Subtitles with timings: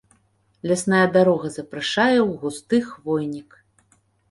[0.71, 3.49] Лясная дарога запрашае ў густы хвойнік.